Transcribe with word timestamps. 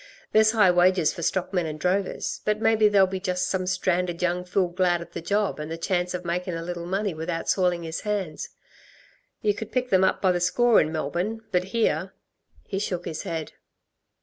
There's 0.31 0.49
high 0.53 0.71
wages 0.71 1.13
for 1.13 1.21
stockmen 1.21 1.67
and 1.67 1.79
drovers. 1.79 2.41
But 2.43 2.59
maybe 2.59 2.87
there'll 2.89 3.05
be 3.05 3.19
just 3.19 3.47
some 3.47 3.67
stranded 3.67 4.19
young 4.23 4.43
fool 4.43 4.69
glad 4.69 4.99
of 4.99 5.13
the 5.13 5.21
job 5.21 5.59
and 5.59 5.69
the 5.69 5.77
chance 5.77 6.15
of 6.15 6.25
makin' 6.25 6.55
a 6.55 6.63
little 6.63 6.87
money 6.87 7.13
without 7.13 7.47
soiling 7.47 7.83
his 7.83 8.01
hands. 8.01 8.49
You 9.43 9.53
could 9.53 9.71
pick 9.71 9.91
them 9.91 10.03
up 10.03 10.19
by 10.19 10.31
the 10.31 10.39
score 10.39 10.81
in 10.81 10.91
Melbourne, 10.91 11.43
but 11.51 11.65
here" 11.65 12.13
He 12.63 12.79
shook 12.79 13.05
his 13.05 13.21
head. 13.21 13.51